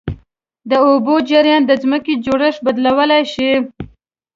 [0.69, 3.51] د اوبو جریان د ځمکې جوړښت بدلولی شي.